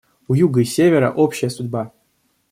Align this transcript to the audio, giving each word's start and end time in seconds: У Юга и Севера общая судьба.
У 0.27 0.33
Юга 0.33 0.61
и 0.61 0.65
Севера 0.65 1.11
общая 1.11 1.51
судьба. 1.51 1.93